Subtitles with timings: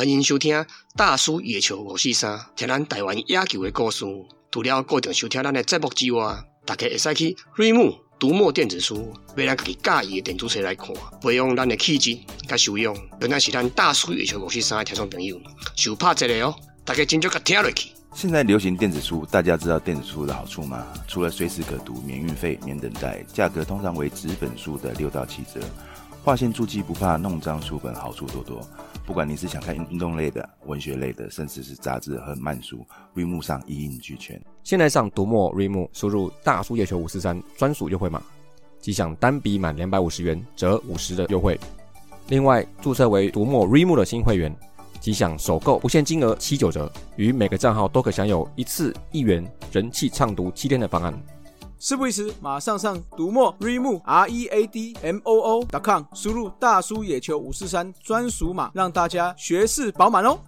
[0.00, 0.64] 欢迎收听
[0.96, 4.06] 大叔野球五四三，听咱台湾野球的故事。
[4.50, 10.86] 除了固定收听咱的节目之外，大家会使去瑞木读墨电子书，买咱家己介意的电子书来看，
[11.20, 12.18] 培养咱的气质
[12.48, 12.96] 甲修养。
[13.20, 15.38] 原来是咱大叔野球五四三的听众朋友，
[15.76, 17.90] 受拍一个哦，大家真足甲听落去。
[18.14, 20.86] 现在流行电子书，大家知道电子书的好处吗？
[21.06, 25.60] 除了随时可读、免运费、免等待，价格通常为纸本书的六到七折。
[26.22, 28.66] 划线注记不怕弄脏书本，好处多多。
[29.10, 34.40] 不管你是想看运动类的、文学类的，甚至是杂志和漫书，瑞木上一应俱全。
[34.62, 38.22] 现在上读墨瑞木，输入大叔夜球五四三专属优惠码，
[38.78, 41.58] 即享单笔满两百五十元折五十的优惠。
[42.28, 44.56] 另外，注册为读墨瑞木的新会员，
[45.00, 51.12] 即享首购不限金额七九折，与每个账号都可享有一次一元人气畅读七天的方案。
[51.82, 60.38] 事不宜迟，马上上读墨 r e m o r e a d m o o dot com，输入大叔野球五四三专属码，让大家学识饱满哦。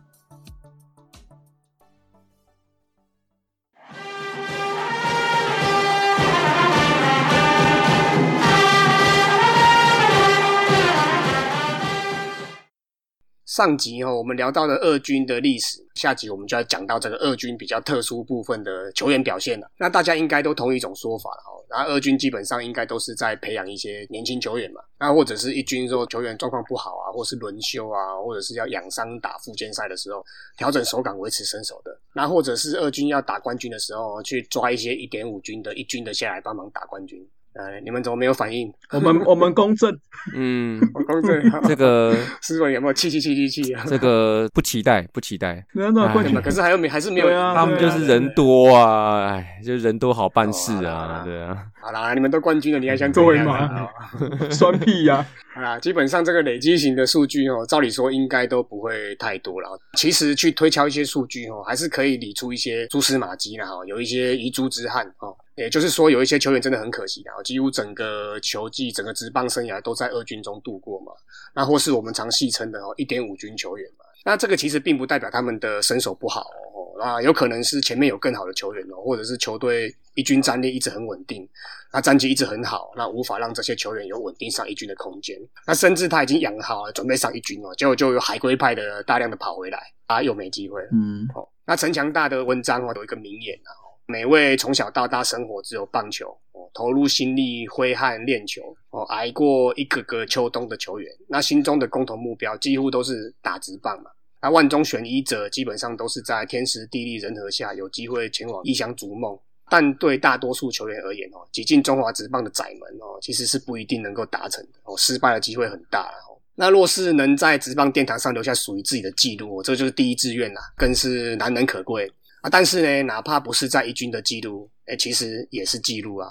[13.53, 19.71] 上集哦，我们聊到了二军的历史，下集我们就要讲到这个二军比较特殊部分的球员表现了。
[19.77, 30.25] 那大家应该都同一种说法了哦，然后二军基本上应该都是在培养一些年轻球员嘛，那或者是一军说球员状况不好啊，或是轮休啊，或者是要养伤打附件赛的时候
[30.57, 37.23] 调整手感维持身手的，那或者是二军要打冠军的时候去抓一些一点五军的一军的下来帮忙打冠军。
[37.55, 38.73] 呃，你们怎么没有反应？
[38.93, 39.95] 我们 我们公正，
[40.35, 43.85] 嗯，公正，这个 师傅有没有气气气气气啊？
[43.87, 45.65] 这个不期待，不期待。
[45.73, 51.57] 没有那冠军可是还有没还是没有对啊他们就是人多啊，哎，就是人多好办事啊，对啊。
[51.81, 53.89] 好啦，你们都冠军了，你还想怎样对嘛啊？
[54.51, 55.27] 酸屁呀！
[55.55, 59.69] 好啦，基本上这个累积型的数据哦，照理说应该都不会太多了。
[59.99, 65.37] 其实去推敲一些数据哦，还是可以理出一些蛛丝马迹的哈，有一些遗珠之憾哦。
[65.55, 71.13] 也就是说，有一些球员真的很可惜啊，几乎整个球季、整个职棒生涯都在二军中度过嘛。
[71.55, 74.05] 那或是我们常戏称的哦，一点五军球员嘛。
[74.25, 81.47] 那这个其实并不代表他们的身手不好哦，那有可能是前面有更好的球员哦，或者是球队一军战力一直很稳定，
[81.93, 85.37] 那战绩一直很好，那无法让这些球员有稳定上一军的空间。
[85.67, 90.89] 那甚至他已经养好了，准备上一军哦，结果就有海归派的大量的跑回来，啊，又没机会了。
[90.93, 93.82] 嗯，哦，那陈强大的文章哦有一个名言啊，哦
[94.13, 104.11] 每位从小到大生活只有棒球哦，投入心力挥汗练球哦，挨过一个个秋冬的球员，那心中的共同目标几乎都是打直棒嘛。
[104.43, 109.39] 那万中选一者，基本上都是在天时地利人和下有机会前往异乡逐梦。
[109.71, 116.37] 但对大多数球员而言哦，挤进中华职棒的窄门哦，其实是不一定能够达成的哦，失败的机会很大哦。
[116.55, 122.51] 那若是能在职棒殿堂上留下属于自己的记录，这就是第一志愿啦，更是难能可贵啊。
[122.51, 126.29] 但是呢，哪怕不是在一军的记录，哎，其实也是记录啊。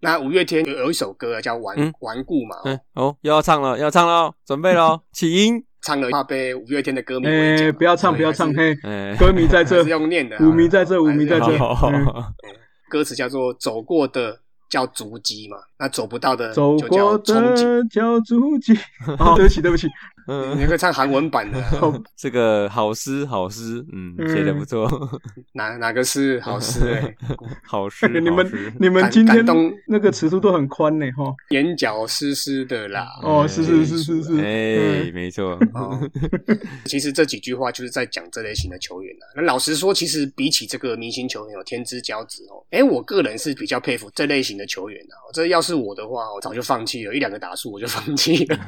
[0.00, 1.92] 那五月天有有一首歌啊叫《顽嗯？
[2.00, 5.64] 顽固》嘛，哦嗯，哦，又要唱了，要唱了哦，准备喽， 起音。
[5.82, 11.46] 唱了怕被五月天的歌迷围哎，剿，不要唱，不要唱，嘿，哎，歌迷在这用念的啊，舞迷在这，舞迷在这。
[12.88, 17.64] 歌词叫做“走过的叫足迹”嘛，那走不到的走就叫过憧憬。
[17.64, 18.72] 的叫足迹。
[19.18, 19.86] 哦，对不起，对不起，
[20.26, 24.88] 嗯，你可以唱韩文版的啊， 这个好诗，好诗，嗯，嗯写的不错，
[25.52, 27.14] 哪哪个是好诗哎？
[27.62, 31.34] 好诗，你们你们感今天感动那个尺度都很宽呢，哈。
[31.50, 33.06] 眼角湿湿的啦。
[33.22, 36.00] 哦，是是是是是，哎，嗯没错，哦，
[36.86, 39.24] 其实这几句话就是在讲这类型的球员啊。
[39.36, 45.30] 那老实说，其实比起这个明星球员有天之骄子哦，哎，我个人是比较佩服这类型的球员的、哦。
[45.32, 48.58] 这要是我的话，我早就放弃了，一两个打数我就放弃了。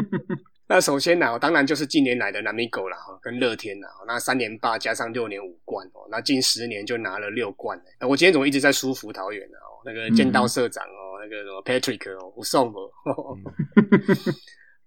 [0.66, 8.08] 那首先呢，当然就是近年来的南米狗了，哈，跟乐天啦，那三连霸加上六年五冠哦，那近十年就拿了六冠那。
[8.08, 9.58] 我今天怎么一直在舒服桃园呢？
[9.58, 13.36] 哦，那个剑道社长哦，那个什么 Patrick 哦，胡颂哦。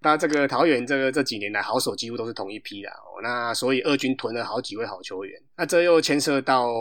[0.04, 6.74] 那这个桃园这个这几年来好手几乎都是同一批啦，哦，那所以二军囤了好几位好球员，那这又牵涉到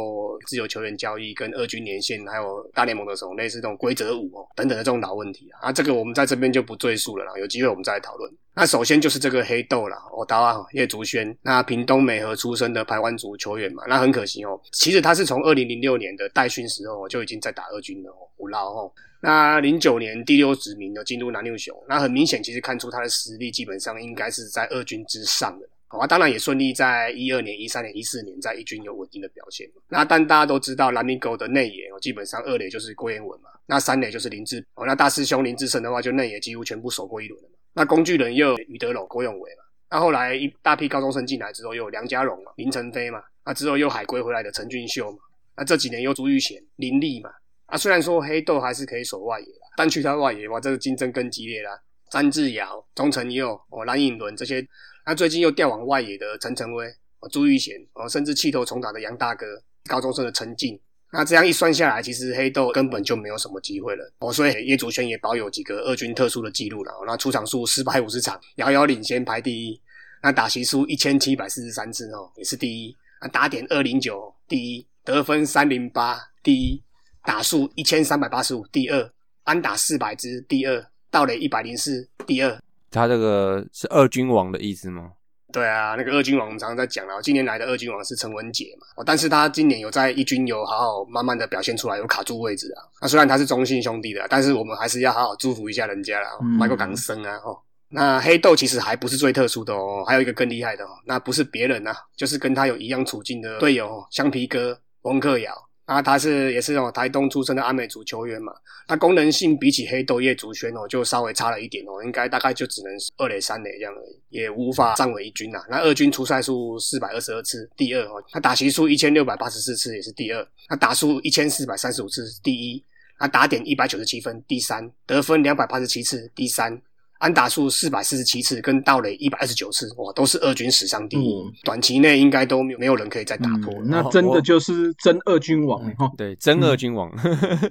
[0.47, 8.33] 自由球员交易跟二军连线，还有大联盟的时候类似这种规则五哦等等的这种老问题啊，啊，这个我们在这边就不赘述了啦，有机会我们再来讨论。
[8.55, 18.93] 那首先就是这个黑豆啦，我刀啊叶竹轩，那屏东美和出身的排湾族球员嘛，那很可惜哦，其实他是从二零零六年的代训时候就已经在打二军了哦，五捞哦。
[19.23, 25.69] 那零九年第六指名的进入南六雄，那很明显，其实看出他的实力基本上应该是在二军之上的。
[25.87, 29.69] 好啊，当然也顺利在一二年、一三年、一四年在一军有稳定的表现。
[29.89, 37.55] 那但大家都知道，蓝米狗的内野哦，基本上二垒就是郭彦文嘛，那三垒就是林志哦，那大师兄林志胜的话，就内野几乎全部守过一轮了嘛。
[37.73, 45.19] 那工具人又有于德龙、郭永伟嘛，那后来一大批高中生进来之后，又有梁家荣嘛、林晨飞嘛，那之后又海归回来的陈俊秀嘛，
[45.57, 47.31] 那这几年又朱玉贤、林立嘛，
[47.67, 51.81] 啊，虽然说黑豆还是可以守外野啦，但去他外野哇，这个竞争更激烈啦。
[52.11, 54.67] 詹志尧、钟成佑、哦蓝颖伦这些，
[55.07, 56.85] 那最近又调往外野的陈晨威、
[57.21, 59.47] 哦朱玉贤，哦甚至气头重打的杨大哥，
[59.89, 60.77] 高中生的陈静。
[61.13, 64.33] 那这样一算下来，其实黑豆根本就没有什么机会了哦。
[64.33, 66.93] 所以叶祖轩也保有几个二军特殊的记录了。
[67.07, 69.81] 那出场数四百五十场，遥遥领先排第一。
[70.23, 72.97] 那打席数一千七百四十三次哦，也是第一。
[73.21, 76.83] 那打点二零九第一，得分三零八第一，
[77.25, 79.13] 打数一千三百八十五第二，
[79.43, 82.59] 安打四百支第二，盗垒一百零四第二。
[82.91, 85.13] 他这个是二军王的意思吗？
[85.53, 92.83] 对啊，那个二军王我们常常在讲啊，今年来的二军王是陈文杰嘛，哦，但是他今年有在一军有好好慢慢的表现出来，有卡住位置啊。
[93.03, 97.59] 那虽然他是中信兄弟的，但是我们还是要好好祝福一下人家啦，迈克港生啊，哦，
[97.89, 105.53] 那黑豆其实还不是最特殊的哦，还有一个更厉害的哦，那不是别人啊，就是跟他有一样处境的队友橡皮哥翁克尧。
[105.91, 108.53] 啊，他是也是哦，台东出身的阿美族球员嘛。
[108.87, 115.65] 他功能性比起黑豆叶竹轩哦，就稍微差了一点哦，应该大概就只能二垒三垒这样而已，也无法站稳一军呐。
[115.69, 118.23] 那二军出赛数四百二十二次，第二哦。
[118.31, 120.47] 他打席数一千六百八十四次，也是第二。
[120.69, 122.85] 他打数一千四百三十五次，第一。
[123.19, 124.89] 他打点一百九十七分，第三。
[125.07, 126.81] 得分两百八十七次，第三。
[127.21, 131.53] 安打数四百四十七次，跟盗垒一百二十九次，哇，都是二军史上第一。
[131.63, 133.75] 短期内应该都没有没有人可以再打破。
[133.85, 136.11] 那真的就是真二军王哈。
[136.17, 137.13] 对，真二军王。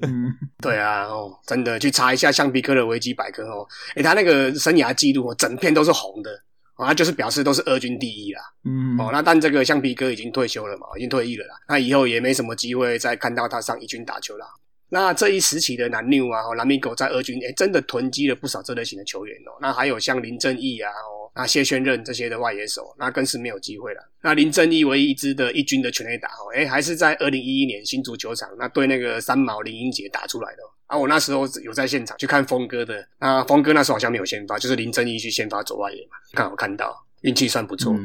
[0.62, 6.32] 对啊，哦，真的去查一下橡皮哥的维基百科哦，诶，他那个生涯记录哦，整片都是红的，
[6.76, 8.42] 哦，他就是表示都是二军第一啦。
[8.66, 14.46] 嗯，哦，那但这个橡皮哥已经退休了嘛，已经退役了啦，那以后也没什么机会再看到他上一军打球了。
[14.90, 19.52] 那这一时期的南六啊，南米狗在二军，哎，真的囤积了不少这类型的球员哦。
[19.62, 24.02] 那还有像林正义啊，哦，那谢宣任这些的外野手，那更是没有机会了。
[24.22, 30.64] 那林正义唯一一支的一军的全垒打，哦，哎，还是在二零一一年新足球场，那对那个三毛林英杰打出来的。
[30.88, 37.96] 啊，我那时候有在现场去看峰哥的，那峰哥那时候好像没有先发，就是林正义去先发走外野嘛，刚好看到，运气算不错。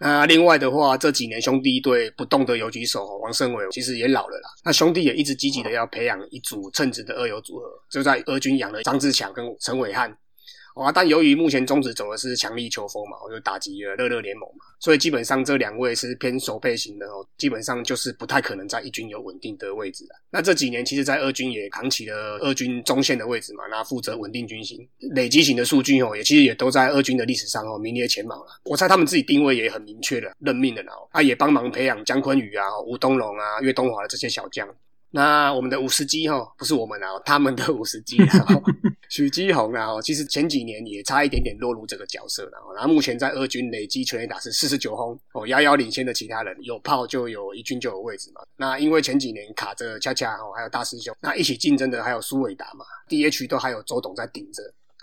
[0.00, 4.48] 那另外的话，这几年兄弟队不动的游击手王胜伟其实也老了啦。
[4.64, 10.10] 那兄弟也一直积极的要培养一组称职的二游组合，就在俄军养了张志强跟陈伟汉。
[10.74, 20.14] 啊，但由于目前中职走的是强力球风嘛，我就打击了乐乐联盟嘛，所以基本上这两位是偏守备型的哦，基本上就是不太可能在一军有稳定的位置的。
[20.30, 24.78] 那这几年其实，在二军也扛起了二军中线的位置嘛，那负责稳定军心、
[25.14, 28.60] 累积型的数据哦，也其实也都在二军的历史上哦名列前茅了。
[28.64, 34.68] 我猜他们自己定位也很明确的，任命的哦，他也帮忙培养姜坤宇啊、吴东龙啊、岳东华的这些小将。
[35.12, 38.46] 那我们的五十基哈，不是我们啊，他们的五十基啊，
[39.10, 42.52] 许基宏啊，其实前几年也差一点点落入这个角色了。
[42.74, 48.40] 然后目前在二军累积全垒打是四十九轰哦，遥遥领先的其他人，有炮就有一军就有位置嘛。
[48.56, 54.62] 那因为前几年卡着恰恰哦，还有大师兄，那一起竞争的还有苏伟达嘛，DH 都还有周董在顶着。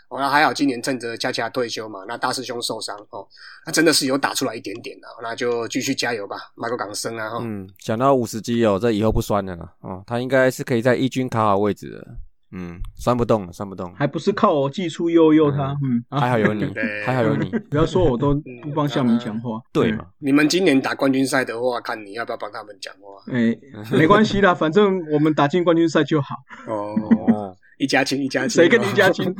[0.10, 3.28] 哦，那还好，今年趁着恰恰退休嘛，那大师兄受伤哦，
[3.66, 7.38] 那真的是有打出来一点点的，那就继续加油吧，马个港生啊！
[7.42, 12.08] 嗯，讲到五十基哦，这以后不酸了哦，他应该是可以在一军卡好位置的，
[12.52, 16.72] 嗯，酸不动，酸不动，还不是靠我技术悠悠他，嗯，还好有你，
[17.06, 20.06] 还好有你， 不要说我都不帮向明讲话，对嘛？
[20.20, 23.34] 你们今年打冠军赛的话，看你要不要帮他们讲话？
[23.34, 23.56] 哎，
[23.92, 26.36] 没关系啦， 反正我们打进冠军赛就好。
[26.68, 27.56] 哦。
[27.78, 29.32] 一家亲，一家亲，谁跟你一家亲？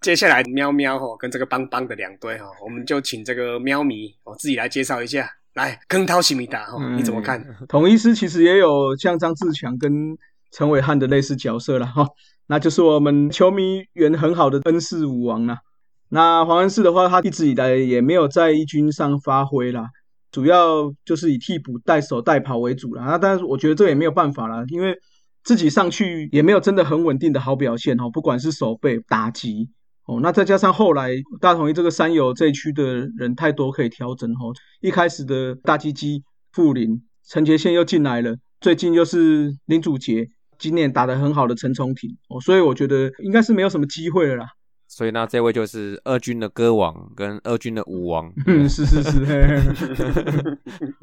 [0.00, 5.28] 接下来喵喵吼跟这个邦邦的两队哈，我们就请这个喵迷哦自己来介绍一下。
[5.52, 7.44] 来，坑涛西米达哈，你怎么看？
[7.68, 10.16] 统一师其实也有像张志强跟
[10.50, 12.06] 陈伟汉的类似角色了哈，
[12.48, 15.58] 那就是我们球迷缘很好的恩师武王啦。
[16.08, 19.86] 那黄恩师的话，他一直以来也没有在一军上发挥啦，
[20.32, 23.04] 主要就是以替补带手带跑为主啦。
[23.04, 24.96] 那但是我觉得这也没有办法啦，因为。
[25.44, 29.70] 自己上去也没有真的很稳定的好表现哦，不管是守备、打击
[30.04, 34.52] 哦，那再加上后来大同一这个三友这一区的人太多可以调整哦。
[34.82, 40.28] 一开始的大鸡鸡、傅林、陈杰宪又进来了，最近又是林祖杰，
[40.58, 44.46] 今年打得很好的陈崇廷哦，所以我觉得应该是没有什么机会了啦。
[44.86, 50.58] 所以那这位就是二军的歌王跟二军的舞王，嗯，是是是。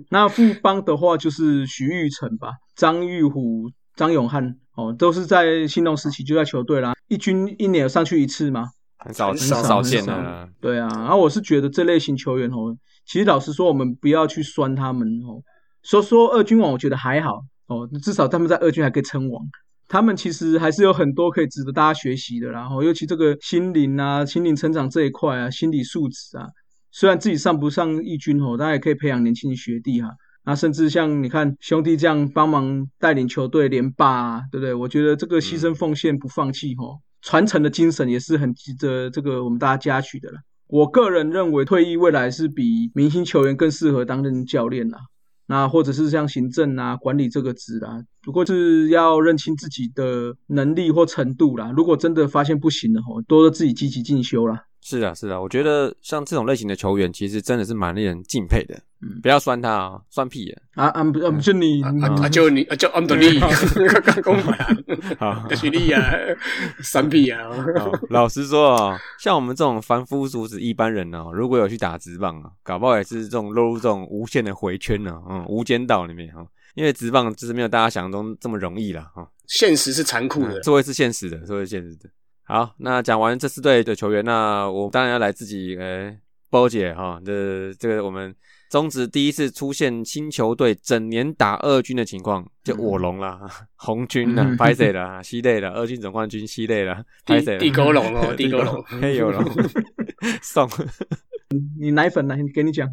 [0.10, 3.72] 那副帮的话就是徐玉成吧，张玉虎。
[3.96, 8.68] 张永汉哦，都是在新农时期就在球队啦，一军一年有上去一次吗？
[8.98, 10.50] 很少很少见的。
[10.60, 15.40] 对啊，然后我是觉得这类型球员哦，其实老实说，我们不要去酸他们哦。
[15.82, 19.46] 说说二军王，我觉得还好哦，至少他们在二军还可以称王。
[19.88, 26.48] 他们其实还是有很多可以值得大家学习的，然后尤其这个心灵啊、心灵成长这一块啊、心理素质啊。
[26.92, 30.10] 虽然自己上不上义军哦，但也可以培养年轻学弟哈。
[30.44, 34.74] 那甚至像你看兄弟这样帮忙带领球队连霸啊，对不对？
[34.74, 40.38] 我觉得这个牺牲奉献不放弃哦，传承的精神也是很值得这个我们大家嘉许的了。
[40.68, 45.00] 我个人认为，退役未来是比明星球员更适合担任教练啦。
[45.48, 51.72] 那或者是像行政啊、管理这个职啦，不过是要认清自己的能力或程度啦。
[51.76, 54.64] 如果真的发现不行了吼，多自己积极进修啦。
[54.82, 58.80] 是啊，是啊，我觉得像这种类型的球员，其实真的是蛮令人敬佩的。
[59.06, 60.86] 嗯，不要酸他啊，酸屁啊！
[60.86, 63.52] 啊啊不啊不就你啊就你啊就安德利，刚
[64.24, 64.78] 刚讲完，
[65.20, 66.02] 好，就是你啊，
[66.82, 67.40] 酸屁啊！
[68.10, 76.46] 老实说啊，像我们这种凡夫俗子一般人呢，如果有去打直棒啊，搞不好也是这种落入这种无限的回圈呢，嗯，无间道里面哈。
[76.74, 79.26] 因为直棒就是没有大家想象中这么容易了哈。
[79.48, 82.10] 现实是残酷的，这会是现实的，这会是现实的。
[82.44, 86.18] 好，那讲完这四队的球员，那我当然要来自己诶
[86.50, 88.36] 包姐哈这这个我们
[88.76, 93.40] 中职第一次出现新球队整年打二军的情况，就我龙啦，
[93.78, 97.58] 红军啦，拍谁啦， 西队啦，二军总冠军西队啦，拍谁？
[97.58, 99.42] 地沟龙哦， 地沟龙，黑油龙
[100.42, 100.70] 送
[101.80, 102.36] 你奶粉呢？
[102.54, 102.86] 给你讲。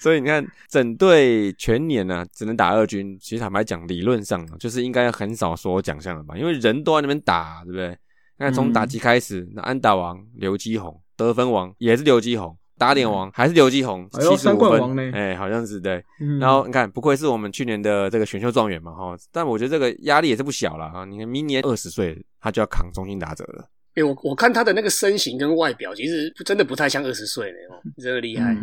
[0.00, 6.36] 所以你看，整队全年呢只能打二军，其实坦白讲，理论上就是应该很少说奖项了吧？
[6.36, 7.96] 因为人都在那边打，对不对？
[8.36, 16.04] 那从打击开始，那安打王刘基宏，得分王也是刘基宏，打点王还是刘继宏，七十五分，哎，好像是对。
[16.40, 19.16] 然后你看，不愧是我们去年的这个选秀状元嘛，哈。
[19.30, 21.04] 但我觉得这个压力也是不小了啊！
[21.04, 23.68] 你看，明年二十岁，他就要扛中心打者了。
[23.94, 28.56] 哎，我我看他的那个身形跟外表，其实真的不太像二十岁哦， 真的厉害。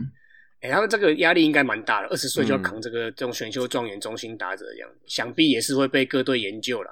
[0.59, 6.91] 哎，他们这个压力应该蛮大的，二十岁就要扛这个这种选秀状元中心打者这样想必也是会被各队研究了。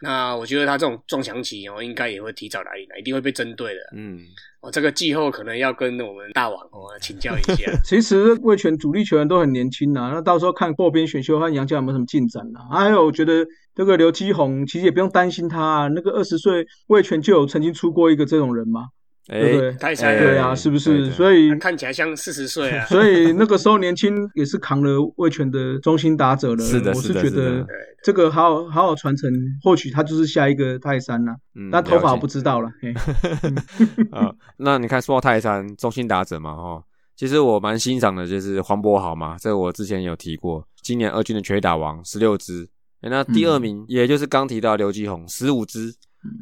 [0.00, 3.80] 那我觉得他这种撞墙期哦，应该也会提早来临，一定会被针对的。
[3.96, 4.20] 嗯，
[4.60, 7.70] 哦，这个季后可能要跟我们大王哦请教一下。
[7.84, 12.60] 其实魏权主力球员都很年轻呐，那到时候看后边选秀和杨家有没有什么进展呐？
[12.70, 18.86] 还有，我觉得这个刘基宏其实也不用担心他，那个二十岁魏权就有曾经出过一个这种人嘛。
[19.28, 21.10] 对太对啊，是不是？
[21.10, 22.84] 所以看起来像四十岁啊。
[22.88, 26.64] 所以那个时候年轻也是扛了魏权的中心打者了。
[26.64, 27.66] 是的，我是觉得
[28.02, 29.30] 这个好好好好传承，
[29.62, 31.34] 或许他就是下一个泰山了。
[31.70, 32.70] 那头发不知道了。
[34.12, 36.82] 啊，那你看说到泰山中心打者嘛，哈，
[37.14, 42.66] 其实我蛮欣赏的，就是黄博豪嘛，这我之前有提过，今年二军的全打王十六支，
[43.02, 45.94] 那第二名也就是刚提到刘继宏十五支。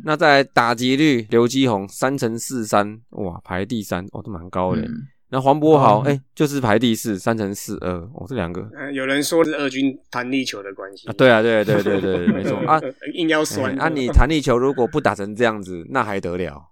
[0.04, 4.88] 那在打击率，刘基宏三乘四三，哇，排第三，哦，都蛮高的。
[5.28, 8.64] 那黄博豪，哎，就是排第四，三乘四二，哦，这两个。
[8.92, 11.08] 有人说是二军弹力球的关系。
[11.08, 12.80] 啊，对啊，对对对对，没错啊，
[13.14, 13.74] 硬要酸。
[13.80, 16.62] 啊，你弹力球如果不打成这样子，那还得了？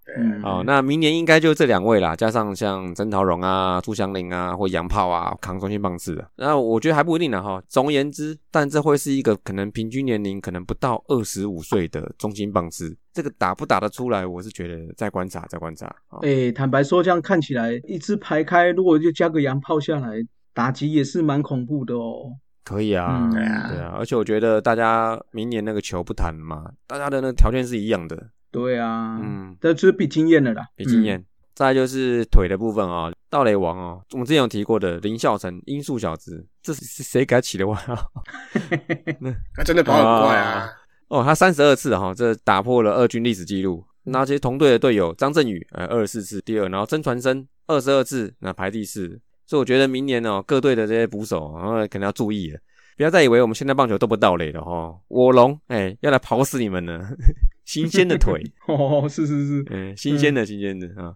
[0.44, 6.25] 哦，那明年应该就这两位啦，加上像曾桃荣啊、朱祥林啊，或杨炮啊，扛中心棒次的。
[6.37, 7.61] 那我觉得还不一定呢，哈。
[7.68, 12.96] 总而言之，但这会是一个可能平均年龄可能不到二十五岁的中心棒次。
[13.14, 15.87] 这个打不打得出来，我是觉得再观察，再观察。
[16.23, 20.16] 哎，坦白说，这样看起来一支排开，如果就加个洋炮下来，
[20.52, 22.33] 打击也是蛮恐怖的哦。
[22.64, 23.94] 可以啊，对啊，对啊。
[23.97, 28.30] 而且我觉得大家明年那个球不谈嘛，大家的那个条件是一样的。
[28.50, 31.25] 对啊，嗯，这就是比经验的啦，比经验。
[31.54, 38.11] 再就是腿的部分啊，盗雷王哦，我们之前有提过的林孝成，音速小子，这是谁给他起的外号？
[39.54, 40.68] 他真的跑很快啊。
[41.08, 43.84] 哦，他三十二次哈，这打破了二军历史记录。
[44.06, 49.20] 那些同队的队友张振宇，呃，二十四次第二，然后曾传生二十二次，那排第四。
[49.46, 52.58] 所以我觉得明年哦，各队的这些捕手，然后可能要注意了，
[52.96, 54.94] 不要再以为我们现在棒球都不到垒了哈。
[55.08, 57.06] 我龙，哎，要来跑死你们了！
[57.64, 61.14] 新鲜的腿， 哦，是是是， 嗯，新鲜的，新鲜的啊。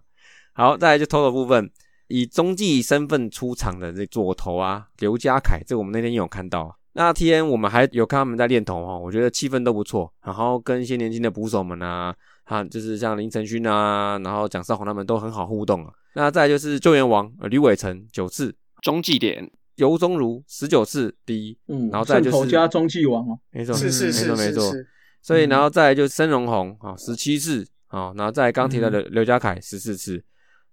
[0.53, 1.69] 好，再来就投手部分，
[2.07, 6.78] 以中继身份出场的这左投啊，刘家凯，这我们那天也有看到。
[6.93, 10.11] 那天我们还有看他们在练头哈，我觉得气氛都不错。
[10.23, 15.93] 然后跟一些年轻的捕手们啊，哈，就是像林承勋啊，然后蒋少红他们都很好互动啊。
[16.15, 24.73] 那再就是救援王吕伟成九次中继点，尤宗儒十九次第一，嗯，然后再就是加中继王哦，没错，是是是没错。
[25.21, 30.23] 所以然后再就是申荣宏啊十七次啊，然后再刚提到的刘家凯十四次。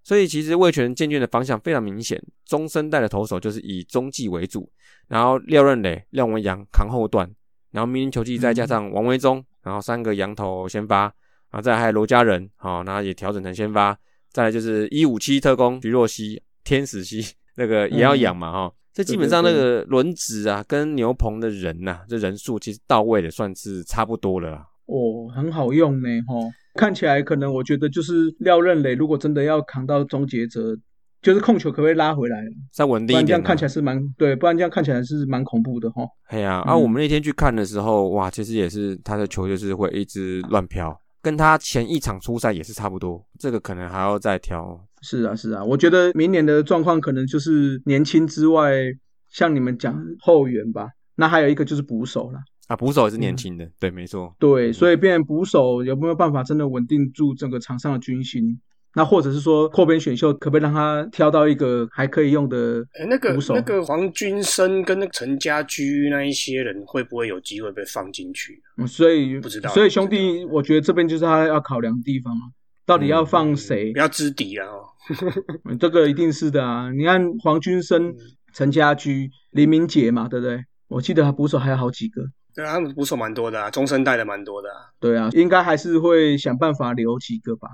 [0.07, 4.71] 所以其实魏权渐渐的方向非常明显，中生代的投手就是以中继为主。
[5.09, 7.29] 然后廖润磊、廖文阳扛后段，
[7.73, 11.03] 然后明年球季再加上王威忠，然后三个羊头先发，
[11.51, 13.99] 然后再还有罗家人，好，然后也调整成先发，
[14.31, 24.65] 再来就是一五七特工徐若曦、天使曦那个也要养嘛，哈，这基本上那个轮值啊跟牛棚的人呐，这人数其实到位的算是差不多了啦。
[24.87, 30.77] 哦，很好用呢，吼，看起来可能我觉得就是廖任磊如果真的要扛到终结者。
[31.23, 32.41] 就是控球可不可以拉回来，
[32.73, 33.27] 再稳定一点不。
[33.27, 36.07] 然这样看起来是蛮对，不然这样看起来是蛮恐怖的哈。
[36.29, 44.79] 哎呀，啊，嗯我们那天去看的时候，哇，其实也是他的球就是会一直乱飘，跟他前一场初赛也是差不多，这个可能还要再调。
[45.03, 48.73] 是啊，是啊，我觉得明年的状况可能就是年轻之外，
[49.31, 52.39] 像你们讲后援吧，那还有一个就是捕手啦。
[52.67, 54.35] 啊，捕手也是嗯年轻的，对，没错。
[54.39, 58.61] 对，所以变捕手有没有办法真的稳定住整个场上的军心？
[58.95, 63.55] 那或者是说扩编选秀可不可以让他挑到一个还可以用的哎，那个捕手？
[63.55, 68.59] 那个黄君生跟那个陈家驹那一些人会不会有机会被放进去？
[68.79, 72.49] 嗯，所以不知道所以兄弟，我觉得这边就是他要考量的地方啊，
[72.87, 73.99] 到底要放谁不？
[73.99, 74.67] 要知敌啊！
[74.67, 74.83] 哦
[75.71, 76.91] 嗯这个一定是的啊！
[76.91, 78.13] 你看黄君生、
[78.55, 80.65] 陈家驹、林明杰嘛，对不对？
[80.89, 82.23] 我记得他捕手还有好几个。
[82.57, 84.89] 对啊，他们捕手蛮多的啊，中生代的蛮多的啊。
[84.99, 87.69] 对啊，应该还是会想办法留几个吧。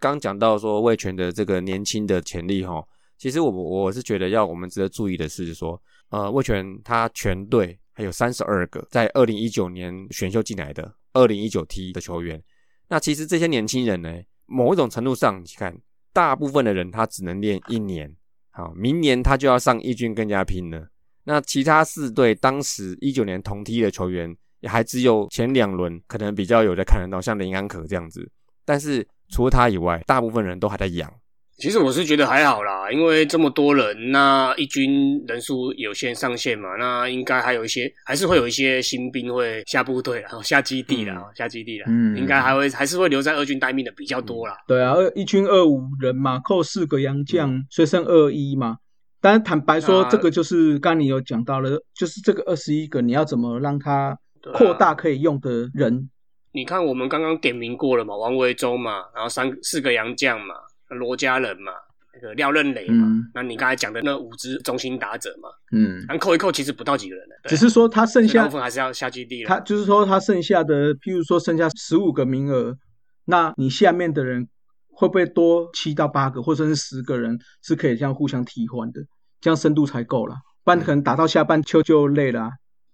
[0.00, 2.84] 刚讲到说魏权的这个年轻的潜力哈，
[3.16, 12.42] 其实我我是觉得要我们值得注意的是说，呃，魏权他全队还有三十二个在二零一九年选秀进来的二零一九 T 的球员，
[12.88, 14.12] 那其实这些年轻人呢，
[14.46, 15.78] 某一种程度上，你看，
[16.12, 18.12] 大部分的人他只能练一年，
[18.50, 20.88] 好，明年他就要上一军更加拼了。
[21.24, 28.30] 那其他四队当时一九年同梯的球员，也还只有前两轮可能比较有的看得到，像林安可这样子。
[28.64, 31.12] 但是除了他以外，大部分人都还在养。
[31.56, 44.56] 其实我是觉得还好啦，因为这么多人，那一军人数有限上限嘛，那应该还有一些，还是会有一些新兵会下部队啦，下基地啦，下基地啦，嗯应该还会还是会留在二军待命的比较多啦。
[44.66, 48.78] 对啊，二一军二五人嘛，扣四个洋将，所以剩二一嘛。
[49.24, 54.14] 但是坦白说，这个就是刚刚你有讲到了，就是这个二十一个，你要怎么让它
[54.52, 56.10] 扩大可以用的人？
[56.52, 60.54] 你看我们刚刚点名过了嘛，王维忠嘛，然后三四个洋将嘛，
[60.90, 61.72] 罗家人嘛，
[62.12, 69.48] 那个廖任磊嘛，嗯那你刚才讲的那五支中心打者嘛，嗯，然后扣一扣其实不到几个人的，只是说他剩下部分还是要下基地了。
[69.48, 72.76] 他就是说他剩下的，譬如说剩下十五个名额，
[73.24, 74.46] 那你下面的人
[74.90, 79.00] 会不会多七到八个，或者是十个人是可以这样互相替换的，
[79.44, 80.34] 这样深度才够了。
[80.64, 82.50] 不然可能打到下半秋就累了啊、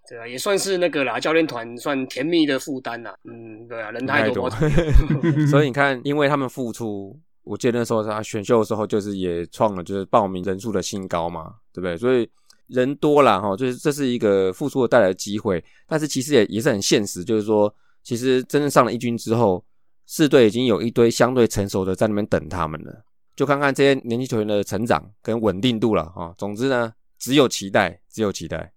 [0.08, 3.14] 对啊，也算是那个啦，教练团算甜蜜的负担啦。
[3.22, 4.68] 嗯，对啊，人太多，太
[5.46, 11.96] 所以你看，因为他们付出，我记得那时候他选秀的时候，就是也创了就是报名人数的新高嘛，对不对？
[11.96, 12.28] 所以
[12.66, 19.64] 人多了，哈，就是这是一个付出的带来的机会，但是其实也也是很现实，就是说，其实真正上了一军之后，
[20.06, 23.04] 四队已经有一堆相对成熟的在那边等他们了，
[23.40, 26.34] 就看看这些年轻球员的成长跟稳定度了哈。
[26.36, 28.70] 总之呢，只有期待，只有期待。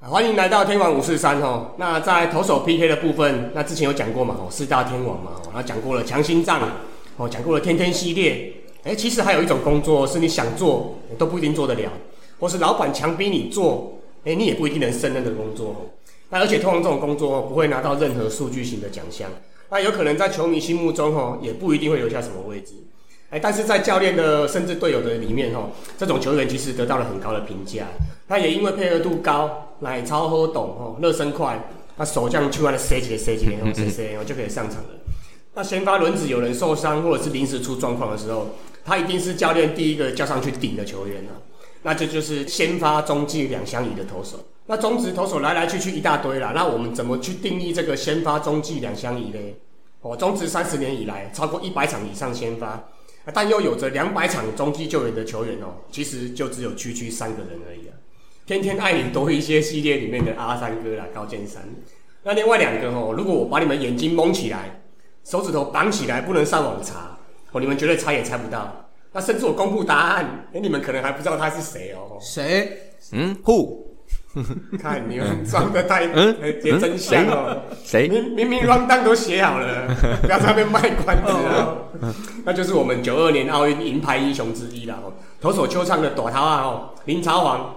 [0.00, 1.76] 欢迎来到天王五四三哦。
[1.78, 6.60] 那在投手 PK 的部分，那之前有讲过嘛，哦，四大天王嘛，哦，然后讲过了强心脏，
[7.16, 8.52] 哦，讲过了天天系列。
[8.82, 11.92] 哎，其实还有一种工作是你想做你都不一定做得了，
[12.42, 15.68] 或是老板强逼你做，哎，你也不一定能胜任的工作。
[15.68, 15.76] 哦
[16.30, 19.30] 那而且通常这种工作哦不会拿到任何数据型的奖项，
[19.70, 22.72] 那有可能在球迷心目中哦，也不一定会留下什么位置。
[23.28, 27.86] 哎，但是在教练的甚至队友的里面哦，这种球员其实得到了很高的评价。
[28.26, 34.88] 他也因为配合度高，奶超喝懂哦，热身快，他手这样去完了塞起来塞起来，然后塞塞，然后就可以上场了。
[35.54, 38.46] 那先发轮子有人受伤或者是临时出状况的时候，
[38.86, 41.36] 他一定是教练第一个叫上去顶的球员啊。
[41.82, 44.38] 那这就是先发中继两相宜的投手。
[44.66, 49.56] 那中职投手来来去去一大堆啦，那我们怎么去定义这个先发中继两相宜嘞？
[50.00, 52.88] 哦，中职三十年以来超过一百场以上先发，
[53.34, 57.94] 但又有着两百场中继救援的球员哦，其实就只有区区三个人而已啊。
[58.46, 61.62] 天天爱你多一些系列里面的阿三哥啦，高建山。
[62.22, 64.82] 那另外两个哦，如果我把你们眼睛蒙起来，
[65.24, 67.18] 手指头绑起来，不能上网查
[67.50, 68.81] 哦，你们绝对猜也猜不到。
[69.12, 72.18] 那甚至我公布答案，哎，你们可能还不知道他是谁哦。
[72.20, 72.72] 谁？
[73.12, 73.78] 嗯，Who？
[74.80, 77.60] 看你们装的太嗯呃也真像哦。
[77.84, 78.08] 谁？
[78.08, 81.76] 明明明 round down 都写好了，不要在那边卖关子哦！
[82.42, 87.74] 那就是我们九二年奥运银牌英雄之一了哦，投手秋唱的朵涛啊哦，林朝煌，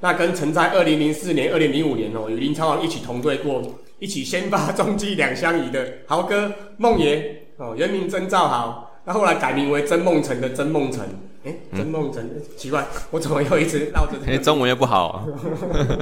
[0.00, 3.62] 那跟曾在二零零四年、二零零五年哦，与林朝煌一起同队过，
[3.98, 11.02] 一起先发中继两相宜的豪哥孟爷哦，原名曾兆豪，那后来改名为曾梦成的曾梦成，
[11.42, 15.24] 哎，曾梦成，奇怪，我怎么又一直绕着这个哎，中文又不好啊。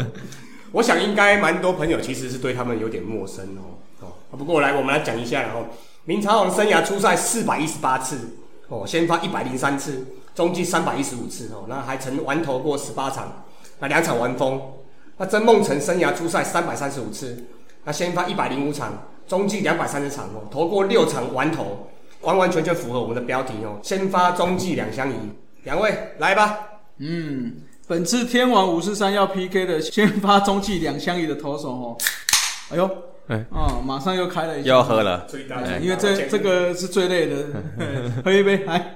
[0.73, 3.79] 我想应该蛮多朋友其实是对他们有点陌生哦。
[4.01, 5.67] 哦，不过来我们来讲一下，然后
[6.07, 8.19] 林朝王生涯出赛四百一十八次，
[8.67, 13.45] 哦，先发一百零三次，中继三百一十五次哦，那还曾完投过十八场，
[13.79, 14.61] 那两场完封，
[15.19, 17.45] 那曾梦辰生涯出赛三百三十五次，
[17.85, 21.89] 那先发一百零五场，中继两百三十场哦，投过六场完投，
[22.23, 25.15] 完完全全符合我们的标题哦，先发中继两相宜。
[25.65, 26.59] 两位来吧，
[26.99, 27.53] 嗯，
[27.89, 31.99] 本次天王五四三要 PK 的先发中继两相宜的投手哦，
[32.71, 32.89] 哎呦，
[33.27, 33.45] 哎。
[33.51, 37.47] 哦，马上又开了一又要喝了，最大哎因为这这个是最累的，
[38.25, 38.95] 喝一杯来。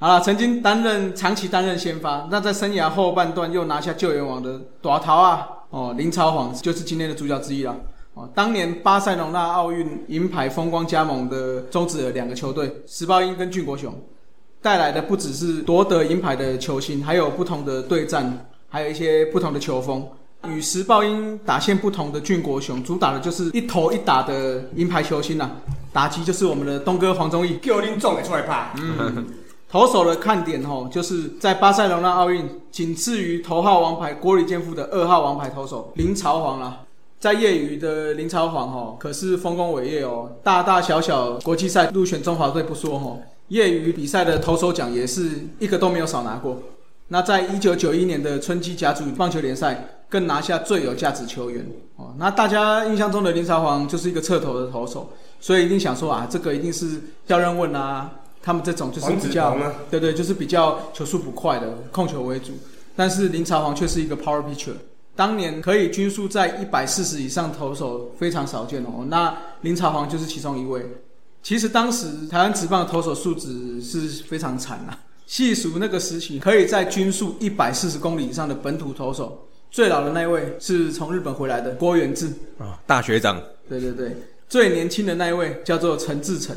[0.00, 7.76] 好了，曾经担任长期担任先发，那在生涯后半段又拿下救援王的短桃啊，哦，林朝煌就是今天的主角之一了。
[8.20, 13.94] 哦，当年巴塞隆纳奥运银牌风光加盟的中职的两个球队，石豹鹰跟俊国雄，
[14.60, 20.06] 带来的不只是夺得银牌的球星，还有不同的对战，还有一些不同的球风。
[20.48, 25.50] 与石豹鹰打线不同的俊国雄，主打的就是一投一打的银牌球星啊，
[25.92, 27.58] 打击就是我们的东哥黄忠义。
[27.58, 28.72] 叫恁总会出来拍，
[29.70, 36.80] 投手的看点哦，就是在巴塞罗那奥运仅次于头号王牌郭里健夫的二号王牌投手林朝煌啦。
[37.20, 46.62] 在业余的林朝煌哦，可是丰功伟业哦，大大小小国际赛入选中华队不说哦，业余比赛的投手奖也是一个都没有少拿过。
[47.08, 52.14] 那在一九九一年的春季甲组棒球联赛，更拿下最有价值球员哦。
[52.16, 59.54] 那大家印象中的林朝煌就是一个侧投的投手，所以一定想说啊，这个一定是要任问啊，他们这种就是比较
[59.90, 62.52] 对对，就是比较球速不快的控球为主。
[62.96, 64.72] 但是林朝煌却是一个 power pitcher，
[65.16, 69.04] 当年可以均速在一百四十以上投手非常少见哦。
[69.08, 70.84] 那林朝煌就是其中一位。
[71.42, 74.98] 其实当时台湾职棒的投手素质是非常惨啊。
[75.26, 82.26] 细数那个时期，可以在均速一百四十公里以上的本土投手，最老的那一位是从日本回来的郭元志。
[82.58, 84.16] 啊，大学长，对对对，
[84.48, 86.56] 最年轻的那一位叫做陈志成。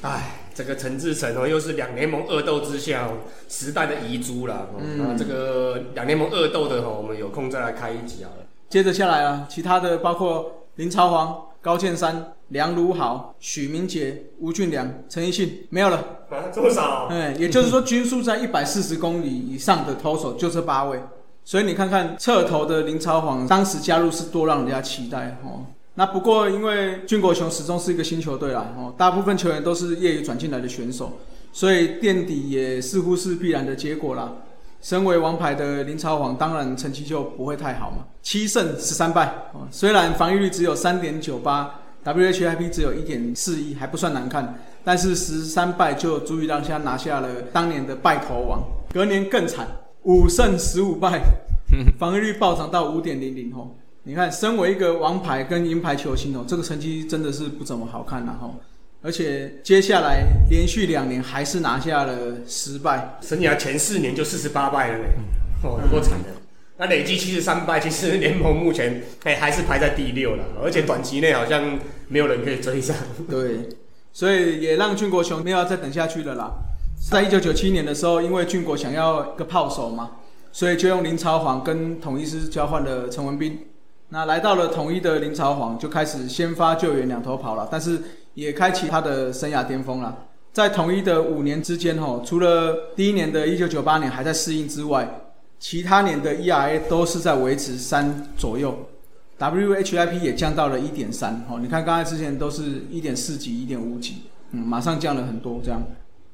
[0.00, 4.68] 哎，这个陈志成哦，又是两联盟恶斗之下哦时代的遗珠啦。
[4.72, 8.46] 哦嗯那这个两联盟恶斗的哦，我们有空再来开一集好了。
[8.68, 15.96] 接着下来啊，其他的包括林朝煌、高建山、梁如豪、许明杰、吴俊良、陈奕迅，没有了。
[16.30, 17.06] 啊，这么少？
[17.10, 21.00] 哎，也就是说，均速在一百四十公里以上的投手就这八位。
[21.44, 25.66] 所以你看看侧投的林超煌，当时加入是多让人家期待哦。
[25.96, 31.12] 那不过因为俊国雄始终是一个新球队啦，哦，大部分球员都是业余转进来的选手，
[31.52, 34.32] 所以垫底也似乎是必然的结果啦。
[34.80, 39.66] 身为王牌的林朝煌，当然成绩就不会太好嘛，七胜十三败哦。
[39.70, 48.62] 虽然防御率只有三点九八，WHIP 只有一点四一，还不算难看，但是十三败就足以让他拿下了当年的败投王。
[48.92, 49.66] 隔年更惨，
[50.02, 51.22] 五胜十五败，
[51.98, 53.70] 防御率暴涨到五点零零哦。
[54.06, 58.50] 你看，身为一个王牌跟银牌球星哦，这个成绩真的是不怎么好看了哈。
[59.00, 65.04] 而且接下来连续两年还是拿下了失败，生涯前四年就四十八败了呢，
[65.62, 66.28] 哦，有够惨的。
[66.76, 72.94] 那累计七十三败，其实联盟目前哎还是排在第六了，而且短期内好像没有人可以追上。
[73.30, 73.70] 对，
[74.12, 76.52] 所以也让俊国雄没有要再等下去了啦。
[77.10, 80.10] 在一九九七年的时候，因为俊国想要一个炮手嘛，
[80.52, 83.58] 所以就用林超煌跟统一师交换了陈文斌。
[84.14, 88.00] 那来到了统一的林朝煌就开始先发救援两头跑了，但是
[88.34, 90.16] 也开启他的生涯巅峰了。
[90.52, 95.22] 在统一的五年之间，吼，除了第一年的一九九八年还在适应之外，
[95.58, 98.86] 其他年的 ERA 都是在维持三左右
[99.40, 101.44] ，WHIP 也降到了一点三。
[101.50, 104.18] 哦，你看刚才之前都是一点四几、一点五几，
[104.52, 105.82] 嗯，马上降了很多这样。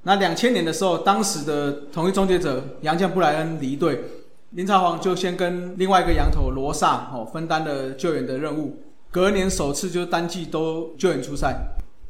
[0.02, 4.04] 那两千年的时候，当时的统一终结者杨将布莱恩离队，
[4.50, 8.82] 林朝煌就先跟另外一个羊头罗萨哦分担了救援的任务。
[9.08, 11.56] 隔年首次就单季都救援出赛，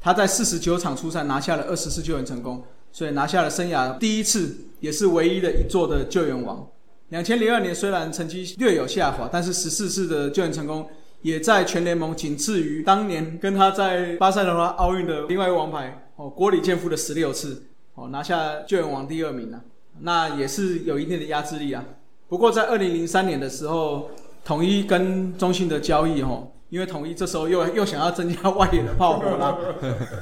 [0.01, 6.67] 他在四十九场出赛拿下了二十次救援成功，所以拿下了生涯第一次，也是唯一的一座的救援王。
[7.11, 10.89] 两千零二年虽然成绩略有下滑，但是十四次的救援成功，
[11.21, 19.61] 也在全联盟仅次于当年跟他在巴塞罗那奥运的另外一个王牌哦郭里健夫的十六次哦拿下救援王第二名啊，
[20.01, 21.85] 那也是有一定的压制力啊。
[22.31, 24.09] 不过在二零零三年的时候，
[24.45, 29.59] 统一跟中信的交易哦，因为统一这时候又又想要增加外野的炮火啦，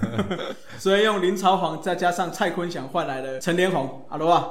[0.80, 4.48] 所以用林朝煌再加上蔡坤祥换来了陈连红阿罗啊。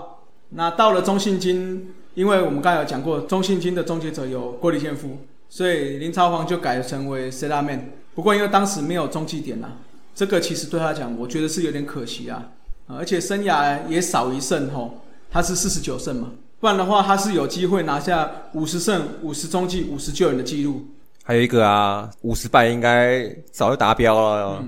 [0.50, 5.18] 那到了中信金，因为我们刚才有讲过，中信金的终结者有郭立宪夫，
[5.50, 7.80] 所以林朝煌就改成为 Selman。
[8.14, 9.72] 不过因为当时没有中继点啦，
[10.14, 12.52] 这个其实对他讲，我觉得是有点可惜啊。
[12.86, 20.86] 啊而且生涯也少一胜吼，他是四十九胜嘛，不然的话他是有机会拿下五十胜、五十中继、五十救援的记录。
[21.24, 24.64] 还有一个啊，五十败应该早就达标了。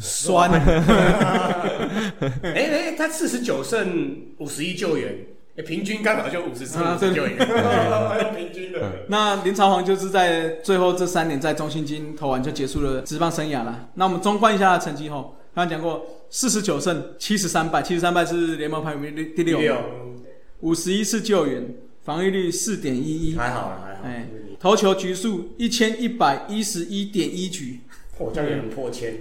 [0.00, 0.50] 酸，
[2.42, 5.14] 哎哎，他四十九胜五十一救援，
[5.56, 7.36] 欸平均刚好就五十次啊对就赢，
[8.36, 8.80] 平均的。
[9.08, 13.88] 那林朝煌就是在最后这三年在中信金投完就结束了职棒生涯了。
[13.94, 19.58] 那我们中观一下他的成绩后，刚刚讲过四十九胜七十三败，七十三败是联盟排名第第六，
[20.60, 24.02] 五十一次救援，防御率四点一一，还好啦，还好。
[24.04, 27.80] 哎，投球局数一千一百一十一点一局
[28.18, 29.18] 我这样也很破千。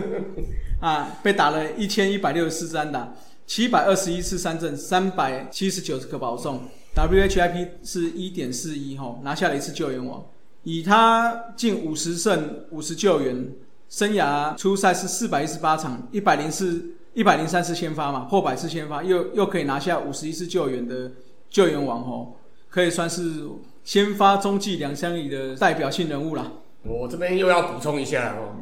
[0.80, 3.14] 啊，被打了一千一百六十四支安打，
[3.46, 6.62] 七百二十一次三振，三百七十九个保送
[6.94, 10.24] ，WHIP 是一点四一吼，拿下了一次救援王。
[10.64, 13.50] 以他近五十胜五十救援，
[13.88, 21.10] 生涯初赛是四百一十八场，一百零四一百零三次先发嘛，破百次先发，又又可以拿下五十一次救援的
[21.48, 22.34] 救援王哦，
[22.68, 23.42] 可以算是
[23.82, 26.52] 先发中继两相宜的代表性人物啦。
[26.84, 28.56] 我这边又要补充一下哦，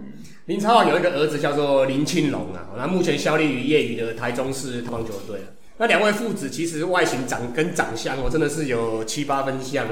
[0.47, 5.49] 林超华有一个儿子叫做林庆龙啊，那目前效力于业余的台中市棒球队啊。
[5.81, 9.87] 那两位父子其实外形长跟长相，哦真的是有七八分像。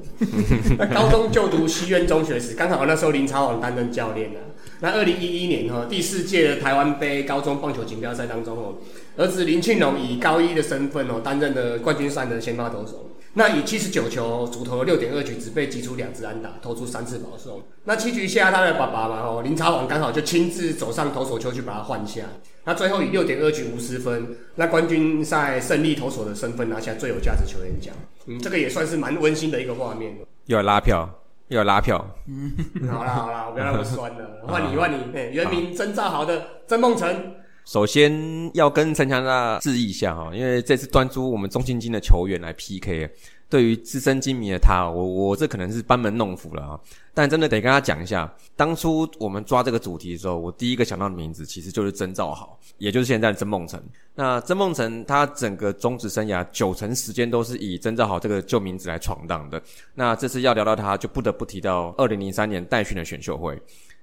[0.78, 4.38] 那高中就读西苑中学时，刚好那时候林超王担任教练啊。
[4.80, 8.74] 那二零一一年哈、第四届的台湾杯高中棒球锦标赛当中哦，
[9.16, 13.06] 儿子林庆龙以高一的身份哦，担任了冠军赛的先发投手。
[13.34, 17.62] 那以七十九球主投六点二局，只被击出两支安打，投出三次保送。
[17.84, 22.22] 那七局下，他的爸爸嘛，哦，林朝王刚好就亲自走上投手丘去把他换下。
[22.64, 27.94] 那最后以六点二局五十分，那冠军赛胜利投手的身份拿下最有价值球员奖。
[28.26, 30.16] 嗯，这个也算是蛮温馨的一个画面。
[30.46, 31.08] 又要拉票，
[31.50, 31.98] 又要拉票，
[32.90, 37.34] 好啦好啦，我不要那么酸了， 换你换你，哎，原名曾兆豪的曾梦辰。
[37.66, 43.10] 首先要跟陈强大致意一下哈，因为这次端出我们中信金的球员来 PK，
[43.48, 46.80] 对于资深金迷的他，我我这可能是班门弄斧了啊。
[47.12, 53.80] 但真的得跟他讲一下，当初我们抓这个主题的时候，我第一个想到的名字其实就是曾兆豪，也就是现在的曾梦辰。
[54.20, 59.62] 那曾梦辰他整个中职生涯九成时间都是以曾兆豪这个旧名字来闯荡的。
[59.94, 63.58] 那这次要聊到他，就不得不提到二零零三年代训的选秀会。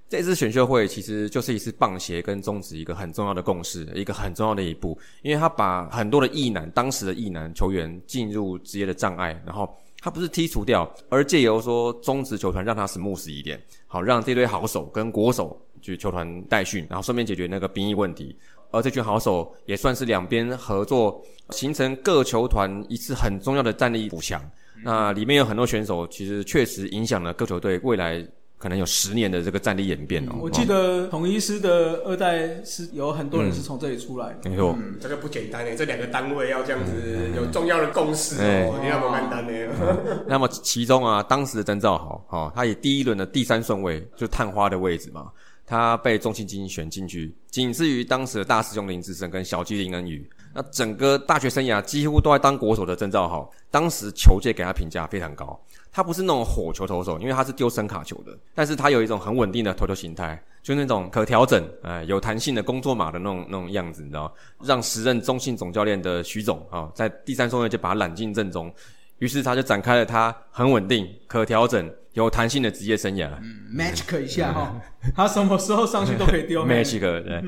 [0.10, 18.36] 这次选秀会其实就是一次棒协跟中职一个很重要的共识，一个很重要的一步，因为他把很多的意男，当时的意男球员进入职业的障碍，然后他不是剔除掉，而借由说中职球团让他 smooth 一点，好让这堆好手跟国手去球团代训，然后顺便解决那个兵役问题。
[18.71, 24.41] 而这群好手也算是两边合作，形成各球团一次很重要的战力补强。
[24.84, 28.25] 那里面有很多选手，其实确实影响了各球队未来。
[28.60, 30.32] 可能有十年的这个战力演变哦。
[30.41, 34.49] 我记得统一师的二代是有很多人是从这里出来的。
[34.49, 36.91] 没错，嗯，这个不简单诶，这两个单位要这样子
[37.36, 40.23] 有重要的共识哎哦，你要不简单呢？
[40.27, 45.27] 那么其中啊，当时的曾兆豪，哈、他以第一轮的第三顺位，就是探花的位置嘛，
[45.67, 50.27] 他被中信金选进去，仅次于当时的大师兄林志胜跟小鸡林恩宇。
[50.53, 55.60] 那整个大学生涯几乎都在当国手的曾兆豪，当时球界给他评价非常高。
[55.91, 64.34] 他不是那种火球投手，因为他是丢声卡球的，但是他有一种很稳定的投球形态，就那种可调整、哎、有弹性的工作码的那种那种样子，你知道？
[64.63, 68.73] 让时任中信总教练的徐总啊、在第三顺位就把他揽进阵中，
[69.19, 71.91] 于是他就展开了他很稳定、可调整、
[72.23, 73.30] 有弹性的职业生涯。
[73.41, 74.82] 嗯 Magic 一下哈，
[75.15, 77.43] 他什么时候上去都可以丢 Magic 对。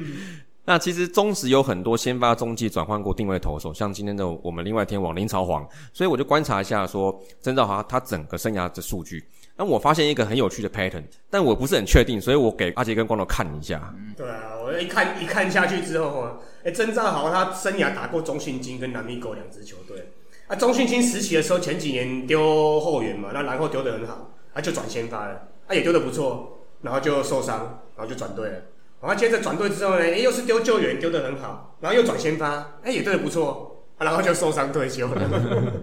[0.65, 9.23] 那其实中职有很多先发中继转换过定位投手，像今天的我们另外天王林朝煌，所以我就观察一下说曾兆华他整个生涯的数据。
[9.55, 13.93] 那我发现一个很有趣的 pattern，但我不是很确定，所以我给阿杰跟光头看一下。
[14.15, 20.12] 对啊，我一看一看下去之后啊，哎，曾兆豪他生涯打过中信金跟南米狗两支球队。
[20.47, 28.56] 啊，中信金时期的时候，前几年丢后援嘛，那然后丢得很好，啊就转先发了，啊也丢的不错，然后就受伤，然后就转队了。
[29.02, 35.22] 然后接着转队之后呢，哎又是丢救援，丢的很好，然后又转先发，哎也丢的不错，啊然后就受伤退休了。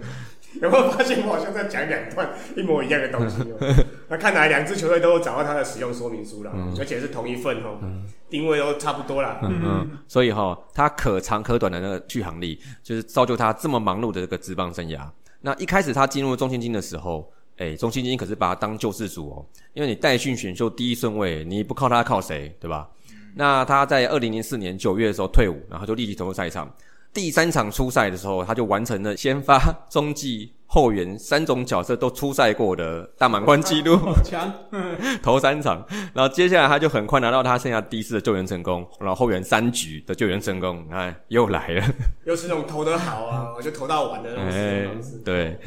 [0.63, 3.85] 有没有发现我好像在讲两段一模一样的东西哦？
[4.09, 7.79] 那看来两支球队都有找到它的使用说明书了，而且是同一份哦，
[8.31, 9.39] 定位都差不多啦。
[9.43, 15.01] 嗯嗯，所以哈、他可长可短的那个续航力，就是造就他这么忙碌的这个职棒生涯。
[15.43, 22.89] 那一开始他进入中信金的时候，哎，中信金可是把他当救世主哦，因为你代训选秀第一顺位，你不靠他靠谁，对吧？
[23.35, 26.73] 那他在二零零四年九月的时候退伍，然后就立即投入赛场。
[27.17, 33.97] 第三场出赛的时候，他就完成了先发、中继、后援三种角色都出赛过的大满贯纪录。
[34.05, 34.53] 好强，
[35.25, 41.87] 投三场，然后接下来他就很快拿到他剩下第一次的救援成功，然后后援三局的救援成功，你看又来了，
[42.27, 45.59] 又是那种投得好啊，我就投到完的那种方式。，对，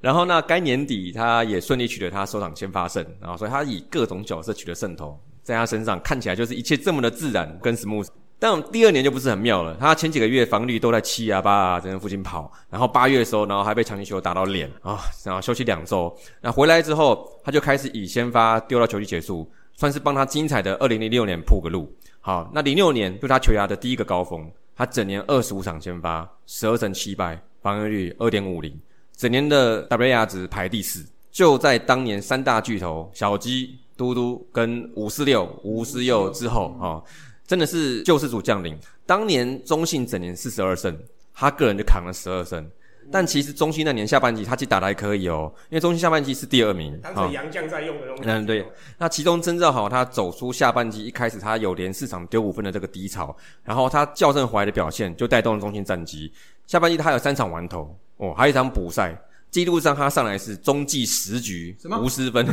[0.00, 8.08] 然后呢，该年底他也顺利取得他首场先发胜，然后所以他以各种角色取得胜投，在他身上看起来就是一切这么的自然跟 smooth。
[8.38, 21.90] 但第二年就不是很妙了，他前几个月防御率都在七啊八啊这附近跑，然后八月的时候，然后还被强行球打到脸啊，然后休息两周，那回来之后，他就开始以先发丢到球季结束，算是帮他精彩的二零零六年铺个路。
[22.20, 24.46] 好，那零六年就是他球牙的第一个高峰，
[24.76, 28.78] 他整年二十五场先发，十二胜七败，防御率二点五零，
[29.16, 37.00] 整年的 W R 值排第四，就在当年三大巨头小鸡、嘟嘟跟五四六、吴思佑之后啊。
[37.46, 38.76] 真的是救世主降临。
[39.04, 40.98] 当年中信整年四十二胜，
[41.32, 42.68] 他个人就扛了十二胜。
[43.08, 46.98] 但其实中信那年下半季他其实打的还可以哦，因为中信下半季是第二名。
[47.00, 48.22] 当成杨将在用的东西。
[48.26, 48.66] 嗯，对。
[48.98, 56.32] 那其中真正好，他走出下半季一开始他有连四场丢五分的这个低潮，然后他校正回来的表现就带动了中信战绩。
[56.66, 59.16] 下半季他有三场完投哦，还有一场补赛。
[59.56, 62.46] 记录上他上来是中继十局无失分，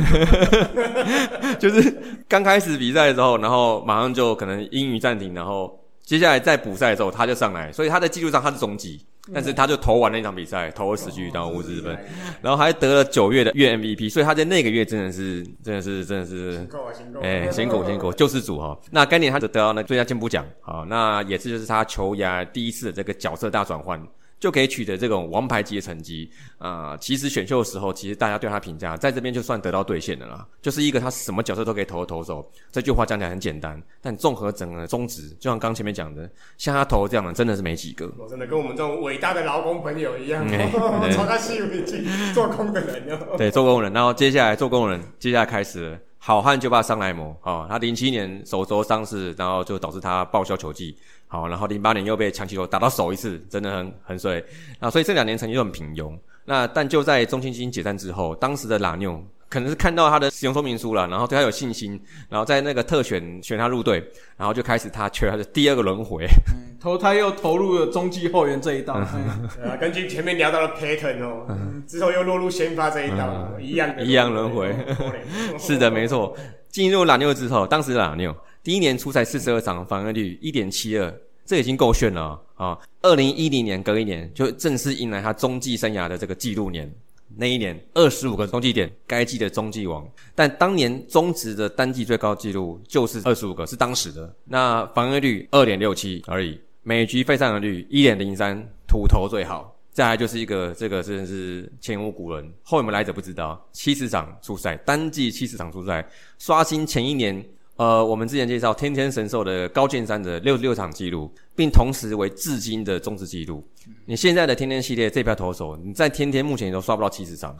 [1.60, 1.94] 就是
[2.26, 11.94] 刚开始比赛的时候，然后马上就可能英语暂停，然后接下来再补赛的时候他就上来，所以他在记录上他是中继，但是他就投完那场比赛投了十局然后无失分，
[12.40, 18.74] 然后还得了九月的月 MVP，所以他在那个月真的是真的是真的是辛苦啊辛苦，哎辛苦辛苦救世主哈。
[18.90, 24.02] 那该年他就得到那最佳进步奖好，那也是就是他球涯第一次的这个角色大转换。
[24.44, 26.94] 就可以取得这种王牌级的成绩啊！
[26.98, 30.46] 其实选秀的时候，其实大家对他评价，在这边就算得到兑现的啦。
[30.60, 32.46] 就是一个他什么角色都可以投的投手。
[32.70, 38.06] 这句话讲起来很简单，但综合整个宗旨，就像刚前面讲的，像他投这样的，真的是没几个。
[38.28, 40.46] 真的跟我们这种伟大的劳工朋友一样，
[41.12, 42.04] 从他心里去
[42.34, 43.18] 做工的人。
[43.38, 43.90] 对，做工人。
[43.94, 47.66] 然后接下来做工人，接下来开始好汉就怕上来磨啊！
[47.66, 50.94] 他零七年手肘伤势，然后就导致他报销球季。
[51.34, 54.40] 好，然后零八年又被强击球打到手一次，真的很很衰。
[54.78, 56.16] 那所以这两年成绩都很平庸。
[56.44, 63.98] 那但就在中信基金解散之后，当时的拉纽可能是看到他的使用说明书了，然后对他有信心，然后在那个特选选他入队，
[64.36, 66.24] 然后就开始他缺他的第二个轮回。
[66.80, 68.94] 投胎又投入了中继后援这一道。
[69.66, 71.48] 啊，根据前面聊到的 pattern 哦，
[71.84, 74.72] 之后又落入先发这一道，一样一样轮回。
[75.58, 76.36] 是的，没错。
[76.68, 78.32] 进入拉纽之后，当时拉纽。
[78.64, 81.14] 第一年出赛四十二场，防御率一点七二，
[81.46, 82.78] 这已经够炫了啊！
[83.02, 86.90] 二零一零年隔一年就正式迎来他中继生涯的这个纪录年，
[87.36, 90.08] 那一年二十五个中继点，该季的中继王。
[90.34, 94.34] 但当年中职的单季最高纪录就是二十五个，是当时的。
[94.44, 99.70] 那防御率二点六七而已，每局费上率一点零三，土头最好。
[99.92, 107.44] 再来就是一个这个真的是前无古人，后有来者不知道，七十场出赛，单季七十场出赛，刷新前一年。
[107.76, 113.66] 呃，我们之前介绍天天神兽的高剑山的六十六场记录，并同时为至今的中职纪录。
[114.06, 117.56] 你现在的天天系列这票投手，你在天天目前都刷不到七十场，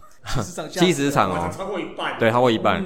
[0.70, 2.84] 七十场 哦，超过一半，对，超过一半，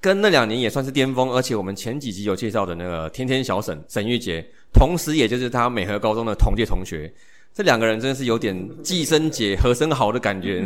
[0.00, 1.30] 跟那两年也算是巅峰。
[1.30, 7.12] 而且我们前几集有介绍的那个天天小沈沈玉杰，同时也就是他美和高中的同届同学。
[7.54, 10.60] 这两个人真的是有点寄生姐和生蚝的感觉，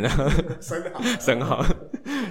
[0.59, 1.63] 生蚝，生蚝，